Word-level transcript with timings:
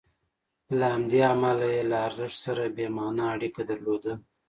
له 0.77 0.85
همدې 0.95 1.19
امله 1.33 1.65
یې 1.75 1.81
له 1.91 1.97
ارزښت 2.07 2.37
سره 2.45 2.63
بې 2.75 2.87
معنا 2.97 3.25
اړیکه 3.35 3.61
درلوده. 3.69 4.13